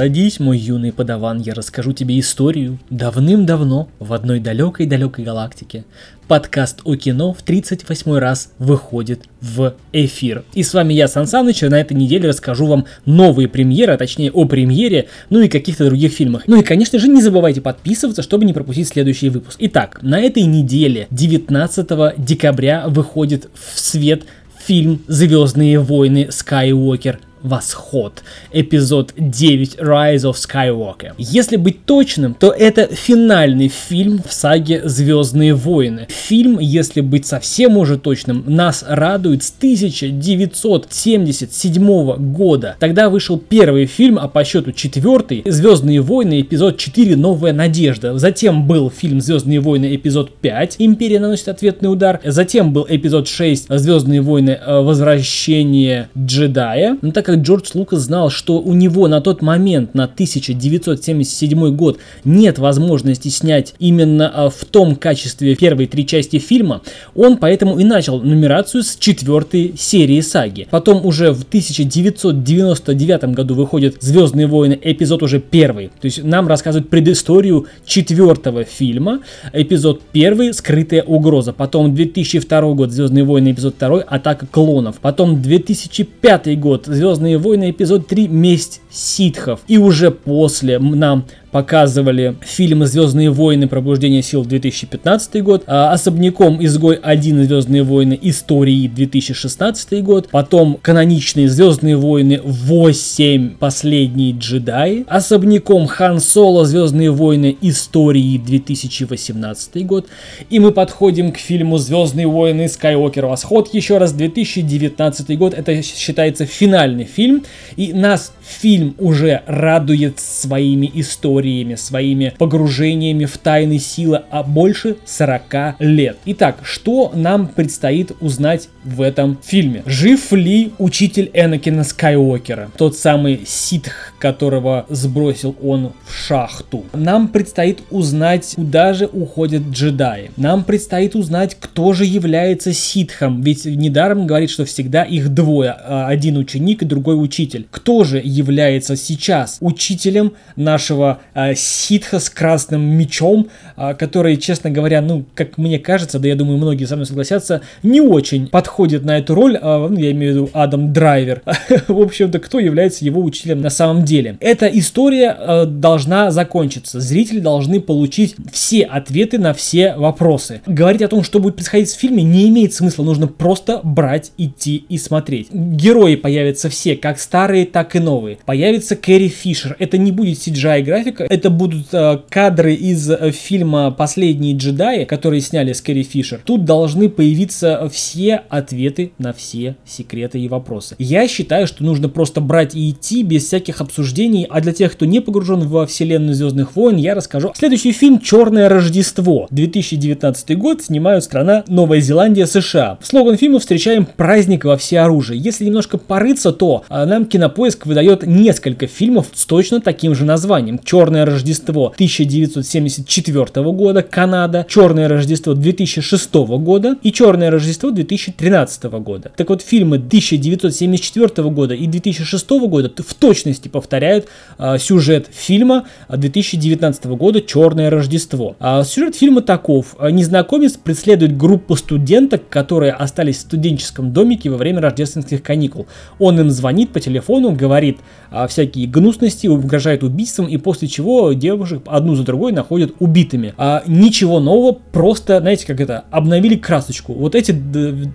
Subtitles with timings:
[0.00, 2.78] Садись, мой юный подаван, я расскажу тебе историю.
[2.88, 5.84] Давным-давно, в одной далекой-далекой галактике,
[6.26, 10.44] подкаст о кино в 38 раз выходит в эфир.
[10.54, 13.98] И с вами я, Сан Саныч, и на этой неделе расскажу вам новые премьеры, а
[13.98, 16.44] точнее о премьере, ну и каких-то других фильмах.
[16.46, 19.58] Ну и, конечно же, не забывайте подписываться, чтобы не пропустить следующий выпуск.
[19.58, 24.22] Итак, на этой неделе, 19 декабря, выходит в свет
[24.64, 26.28] фильм «Звездные войны.
[26.30, 27.20] Скайуокер.
[27.42, 28.22] Восход.
[28.52, 31.14] Эпизод 9 Rise of Skywalker.
[31.18, 36.06] Если быть точным, то это финальный фильм в саге Звездные войны.
[36.08, 42.76] Фильм, если быть совсем уже точным, нас радует с 1977 года.
[42.78, 48.18] Тогда вышел первый фильм, а по счету четвертый, Звездные войны, эпизод 4 Новая надежда.
[48.18, 52.20] Затем был фильм Звездные войны, эпизод 5 Империя наносит ответный удар.
[52.24, 56.98] Затем был эпизод 6 Звездные войны, э, Возвращение джедая.
[57.00, 61.98] Но так как Джордж Лукас знал, что у него на тот момент, на 1977 год,
[62.24, 66.82] нет возможности снять именно а, в том качестве первые три части фильма,
[67.14, 70.66] он поэтому и начал нумерацию с четвертой серии саги.
[70.70, 75.88] Потом уже в 1999 году выходит «Звездные войны», эпизод уже первый.
[76.00, 79.20] То есть нам рассказывают предысторию четвертого фильма,
[79.52, 81.52] эпизод первый «Скрытая угроза».
[81.52, 84.96] Потом 2002 год «Звездные войны», эпизод второй «Атака клонов».
[85.00, 89.60] Потом 2005 год «Звездные Звездные войны эпизод 3 Месть ситхов.
[89.66, 93.68] И уже после нам показывали фильмы «Звездные войны.
[93.68, 97.44] Пробуждение сил» 2015 год, а особняком «Изгой 1.
[97.44, 98.18] Звездные войны.
[98.20, 103.56] Истории» 2016 год, потом каноничные «Звездные войны 8.
[103.58, 106.64] Последние джедаи», особняком «Хан Соло.
[106.64, 107.56] Звездные войны.
[107.60, 110.06] Истории» 2018 год,
[110.50, 112.68] и мы подходим к фильму «Звездные войны.
[112.68, 113.26] Скайуокер.
[113.26, 117.44] Восход» еще раз 2019 год, это считается финальный фильм,
[117.76, 121.39] и нас фильм уже радует своими историями,
[121.74, 126.18] своими погружениями в тайны силы, а больше 40 лет.
[126.26, 129.82] Итак, что нам предстоит узнать в этом фильме?
[129.86, 132.70] Жив ли учитель Энакина Скайуокера?
[132.76, 136.84] Тот самый ситх, которого сбросил он в шахту.
[136.92, 140.30] Нам предстоит узнать, куда же уходят джедаи.
[140.36, 146.06] Нам предстоит узнать, кто же является ситхом, ведь недаром говорит, что всегда их двое, а
[146.08, 147.66] один ученик и другой учитель.
[147.70, 151.20] Кто же является сейчас учителем нашего
[151.54, 156.58] ситха с красным мечом, э, который, честно говоря, ну, как мне кажется, да я думаю,
[156.58, 160.36] многие со мной согласятся, не очень подходит на эту роль, э, ну, я имею в
[160.36, 161.42] виду Адам Драйвер.
[161.88, 164.36] В общем-то, кто является его учителем на самом деле.
[164.40, 167.00] Эта история э, должна закончиться.
[167.00, 170.60] Зрители должны получить все ответы на все вопросы.
[170.66, 173.04] Говорить о том, что будет происходить в фильме, не имеет смысла.
[173.04, 175.48] Нужно просто брать, идти и смотреть.
[175.52, 178.38] Герои появятся все, как старые, так и новые.
[178.44, 179.76] Появится Кэрри Фишер.
[179.78, 180.82] Это не будет CGI
[181.28, 186.40] это будут э, кадры из э, фильма «Последние джедаи», которые сняли с Кэрри Фишер.
[186.44, 190.96] Тут должны появиться все ответы на все секреты и вопросы.
[190.98, 195.06] Я считаю, что нужно просто брать и идти без всяких обсуждений, а для тех, кто
[195.06, 197.52] не погружен во вселенную Звездных войн, я расскажу.
[197.56, 199.46] Следующий фильм «Черное Рождество».
[199.50, 202.98] 2019 год снимают страна Новая Зеландия, США.
[203.00, 205.40] В слоган фильма встречаем праздник во все оружие.
[205.40, 210.78] Если немножко порыться, то э, нам кинопоиск выдает несколько фильмов с точно таким же названием.
[210.84, 219.32] «Черное Рождество» 1974 года, Канада, «Черное Рождество» 2006 года и «Черное Рождество» 2013 года.
[219.36, 224.28] Так вот, фильмы 1974 года и 2006 года в точности повторяют
[224.58, 228.56] а, сюжет фильма 2019 года «Черное Рождество».
[228.60, 229.96] А, сюжет фильма таков.
[230.00, 235.86] Незнакомец преследует группу студенток, которые остались в студенческом домике во время рождественских каникул.
[236.18, 237.98] Он им звонит по телефону, говорит,
[238.30, 240.99] а, всякие гнусности, угрожает убийством, и после чего
[241.34, 243.54] девушек одну за другой находят убитыми.
[243.56, 247.12] А, ничего нового, просто, знаете, как это, обновили красочку.
[247.12, 247.56] Вот эти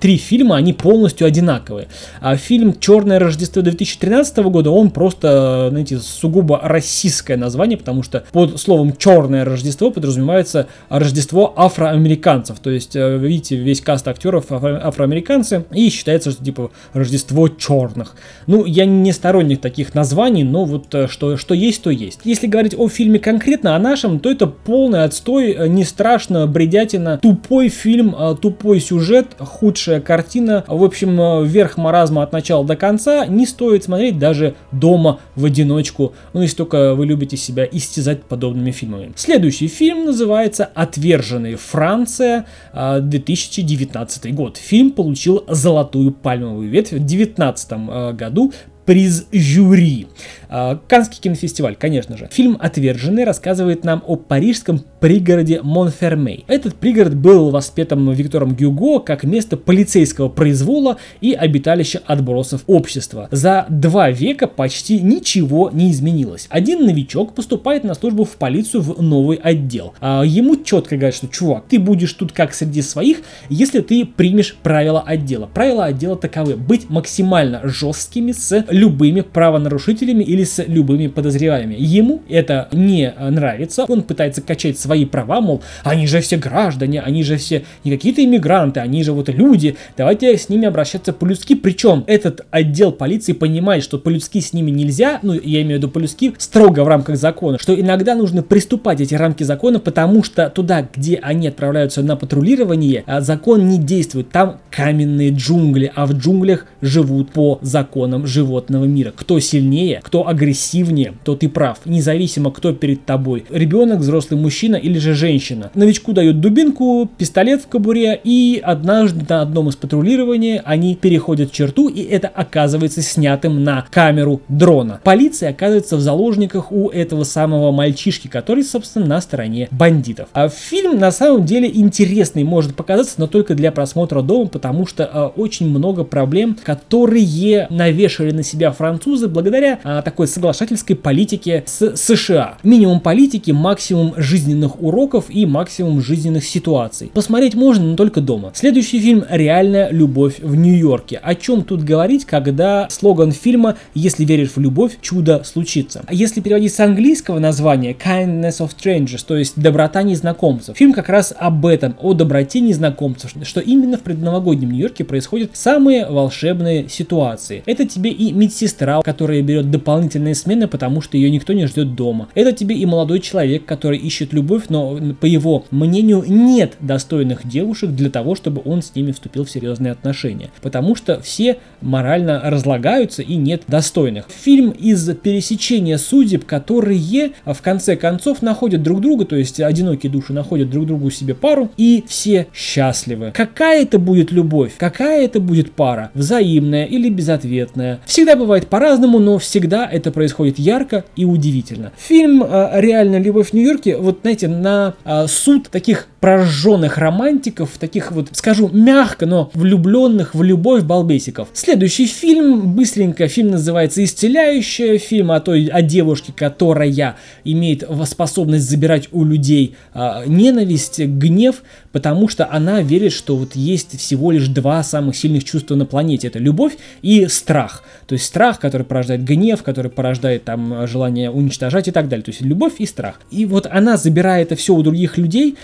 [0.00, 1.88] три фильма, они полностью одинаковые.
[2.20, 8.60] А фильм «Черное Рождество» 2013 года, он просто, знаете, сугубо российское название, потому что под
[8.60, 12.58] словом «Черное Рождество» подразумевается Рождество афроамериканцев.
[12.60, 18.14] То есть, э, видите, весь каст актеров афроамериканцы, и считается, что типа Рождество черных.
[18.46, 22.20] Ну, я не сторонник таких таких названий, но вот э, что, что есть, то есть.
[22.24, 27.18] Если говорить о фильме конкретно, о нашем, то это полный отстой, э, не страшно, бредятина,
[27.18, 33.26] тупой фильм, э, тупой сюжет, худшая картина, в общем, верх маразма от начала до конца,
[33.26, 38.70] не стоит смотреть даже дома в одиночку, ну если только вы любите себя истязать подобными
[38.70, 39.12] фильмами.
[39.16, 41.56] Следующий фильм называется «Отверженные.
[41.56, 42.46] Франция.
[42.72, 44.56] 2019 год».
[44.56, 48.52] Фильм получил золотую пальмовую ветвь в 2019 году
[48.84, 50.08] приз жюри.
[50.48, 52.28] А, Канский кинофестиваль, конечно же.
[52.32, 56.44] Фильм «Отверженный» рассказывает нам о парижском пригороде Монфермей.
[56.48, 63.28] Этот пригород был воспетым Виктором Гюго как место полицейского произвола и обиталище отбросов общества.
[63.30, 66.46] За два века почти ничего не изменилось.
[66.50, 69.94] Один новичок поступает на службу в полицию в новый отдел.
[70.00, 73.18] А ему четко говорят, что чувак, ты будешь тут как среди своих,
[73.48, 75.46] если ты примешь правила отдела.
[75.46, 76.56] Правила отдела таковы.
[76.56, 81.76] Быть максимально жесткими с любыми правонарушителями или с любыми подозреваемыми.
[81.78, 87.22] Ему это не нравится, он пытается качать свои права, мол, они же все граждане, они
[87.22, 91.54] же все не какие-то иммигранты, они же вот люди, давайте с ними обращаться по-людски.
[91.54, 95.88] Причем этот отдел полиции понимает, что по-людски с ними нельзя, ну я имею в виду
[95.88, 100.88] по-людски, строго в рамках закона, что иногда нужно приступать эти рамки закона, потому что туда,
[100.94, 106.66] где они отправляются на патрулирование, а закон не действует, там каменные джунгли, а в джунглях
[106.80, 108.26] живут по законам
[108.60, 109.12] животного мира.
[109.16, 114.98] Кто сильнее, кто агрессивнее, то ты прав, независимо кто перед тобой, ребенок, взрослый мужчина или
[114.98, 115.70] же женщина.
[115.74, 121.88] Новичку дают дубинку, пистолет в кобуре и однажды на одном из патрулирований они переходят черту
[121.88, 125.00] и это оказывается снятым на камеру дрона.
[125.02, 130.28] Полиция оказывается в заложниках у этого самого мальчишки, который, собственно, на стороне бандитов.
[130.34, 135.04] А фильм на самом деле интересный может показаться, но только для просмотра дома, потому что
[135.04, 141.96] э, очень много проблем, которые навешали на себя французы благодаря э, такой соглашательской политике с
[141.96, 142.58] США.
[142.62, 147.10] Минимум политики, максимум жизненных уроков и максимум жизненных ситуаций.
[147.14, 148.50] Посмотреть можно, но только дома.
[148.54, 151.18] Следующий фильм «Реальная любовь в Нью-Йорке».
[151.22, 156.02] О чем тут говорить, когда слоган фильма «Если веришь в любовь, чудо случится».
[156.06, 160.76] А если переводить с английского названия «Kindness of Strangers», то есть «Доброта незнакомцев».
[160.76, 166.06] Фильм как раз об этом, о доброте незнакомцев, что именно в предновогоднем Нью-Йорке происходят самые
[166.06, 167.62] волшебные ситуации.
[167.66, 172.28] Это тебе и медсестра, которая берет дополнительные смены, потому что ее никто не ждет дома.
[172.34, 177.90] Это тебе и молодой человек, который ищет любовь, но по его мнению нет достойных девушек
[177.90, 180.50] для того, чтобы он с ними вступил в серьезные отношения.
[180.62, 184.26] Потому что все морально разлагаются и нет достойных.
[184.30, 190.32] Фильм из пересечения судеб, которые в конце концов находят друг друга, то есть одинокие души
[190.32, 193.32] находят друг другу себе пару, и все счастливы.
[193.34, 194.72] Какая это будет любовь?
[194.78, 196.10] Какая это будет пара?
[196.14, 198.00] Взаимная или безответная?
[198.06, 201.92] Всегда бывает по-разному, но всегда это происходит ярко и удивительно.
[201.96, 204.94] Фильм «Реальная любовь в Нью-Йорке», вот знаете, на
[205.26, 211.48] суд таких прожженных романтиков, таких вот, скажу мягко, но влюбленных в любовь балбесиков.
[211.54, 219.08] Следующий фильм, быстренько, фильм называется «Исцеляющая», фильм о той, о девушке, которая имеет способность забирать
[219.12, 221.62] у людей а, ненависть, гнев,
[221.92, 226.28] потому что она верит, что вот есть всего лишь два самых сильных чувства на планете.
[226.28, 227.82] Это любовь и страх.
[228.06, 232.24] То есть страх, который порождает гнев, который порождает там желание уничтожать и так далее.
[232.24, 233.20] То есть любовь и страх.
[233.30, 235.56] И вот она, забирая это все у других людей,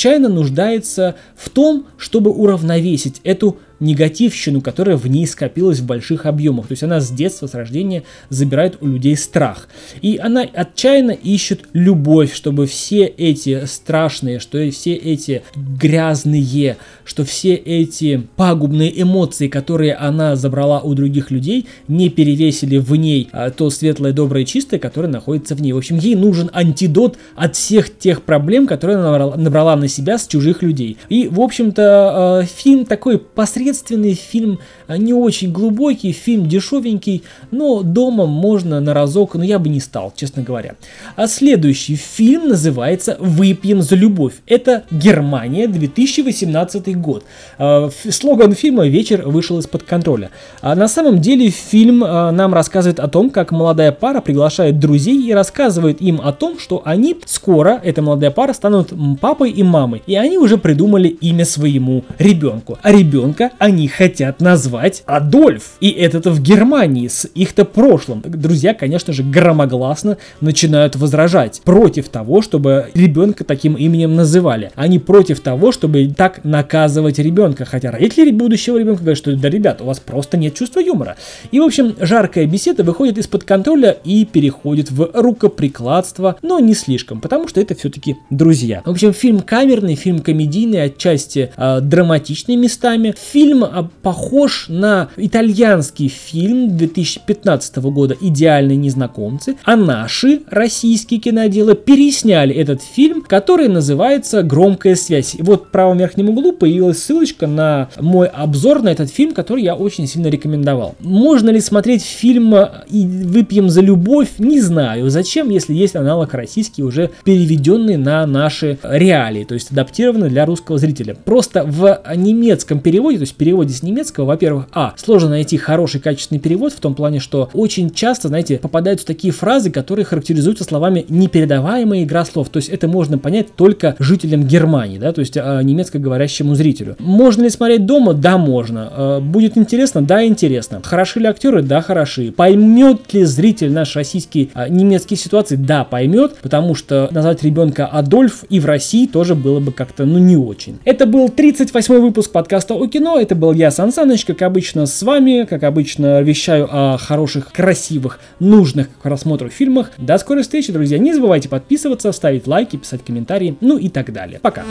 [0.00, 6.68] отчаянно нуждается в том, чтобы уравновесить эту негативщину, которая в ней скопилась в больших объемах.
[6.68, 9.68] То есть она с детства, с рождения забирает у людей страх.
[10.02, 17.54] И она отчаянно ищет любовь, чтобы все эти страшные, что все эти грязные, что все
[17.54, 23.70] эти пагубные эмоции, которые она забрала у других людей, не перевесили в ней а, то
[23.70, 25.72] светлое, доброе, чистое, которое находится в ней.
[25.72, 30.18] В общем, ей нужен антидот от всех тех проблем, которые она набрала, набрала на себя
[30.18, 30.98] с чужих людей.
[31.08, 34.58] И, в общем-то, э, фильм такой посредственный посредственный фильм,
[34.88, 37.22] а, не очень глубокий, фильм дешевенький,
[37.52, 40.74] но дома можно на разок, но я бы не стал, честно говоря.
[41.14, 44.34] А следующий фильм называется «Выпьем за любовь».
[44.46, 47.24] Это Германия, 2018 год.
[47.58, 50.30] А, слоган фильма «Вечер вышел из-под контроля».
[50.62, 55.32] А на самом деле фильм нам рассказывает о том, как молодая пара приглашает друзей и
[55.32, 60.02] рассказывает им о том, что они скоро, эта молодая пара, станут папой и мамой.
[60.08, 62.78] И они уже придумали имя своему ребенку.
[62.82, 65.72] А ребенка они хотят назвать Адольф.
[65.80, 68.22] И это-то в Германии с их-то прошлым.
[68.26, 74.72] Друзья, конечно же, громогласно начинают возражать против того, чтобы ребенка таким именем называли.
[74.76, 77.66] Они против того, чтобы так наказывать ребенка.
[77.66, 81.16] Хотя родители будущего ребенка говорят, что да, ребят, у вас просто нет чувства юмора.
[81.52, 87.20] И, в общем, жаркая беседа выходит из-под контроля и переходит в рукоприкладство, но не слишком,
[87.20, 88.80] потому что это все-таки друзья.
[88.86, 93.14] В общем, фильм камерный, фильм комедийный, отчасти э, драматичный местами.
[93.32, 101.74] Фильм фильм а, похож на итальянский фильм 2015 года «Идеальные незнакомцы», а наши российские киноделы
[101.74, 105.34] пересняли этот фильм, который называется «Громкая связь».
[105.34, 109.64] И вот в правом верхнем углу появилась ссылочка на мой обзор на этот фильм, который
[109.64, 110.94] я очень сильно рекомендовал.
[111.00, 112.54] Можно ли смотреть фильм
[112.88, 114.28] и «Выпьем за любовь»?
[114.38, 115.10] Не знаю.
[115.10, 120.78] Зачем, если есть аналог российский, уже переведенный на наши реалии, то есть адаптированный для русского
[120.78, 121.16] зрителя.
[121.24, 126.00] Просто в немецком переводе, то есть в переводе с немецкого, во-первых, а, сложно найти хороший
[126.00, 131.04] качественный перевод в том плане, что очень часто, знаете, попадаются такие фразы, которые характеризуются словами
[131.08, 132.48] непередаваемая игра слов.
[132.48, 136.96] То есть это можно понять только жителям Германии, да, то есть а, немецкоговорящему зрителю.
[136.98, 138.14] Можно ли смотреть дома?
[138.14, 138.88] Да, можно.
[138.90, 140.02] А, будет интересно?
[140.02, 140.80] Да, интересно.
[140.82, 141.62] Хороши ли актеры?
[141.62, 142.32] Да, хороши.
[142.32, 145.56] Поймет ли зритель наш российский а, немецкие ситуации?
[145.56, 150.18] Да, поймет, потому что назвать ребенка Адольф и в России тоже было бы как-то, ну,
[150.18, 150.78] не очень.
[150.84, 153.19] Это был 38 выпуск подкаста о кино.
[153.20, 155.44] Это был я, Сан Саныч, как обычно, с вами.
[155.44, 159.90] Как обычно, вещаю о хороших, красивых, нужных к просмотру фильмах.
[159.98, 160.96] До скорой встречи, друзья.
[160.96, 164.40] Не забывайте подписываться, ставить лайки, писать комментарии, ну и так далее.
[164.40, 164.64] Пока.